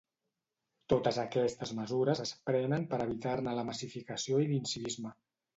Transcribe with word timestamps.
Totes 0.93 1.19
aquestes 1.23 1.75
mesures 1.81 2.23
es 2.25 2.33
prenen 2.51 2.89
per 2.95 3.01
a 3.01 3.07
evitar-ne 3.11 3.55
la 3.61 3.67
massificació 3.71 4.45
i 4.47 4.53
l'incivisme. 4.55 5.17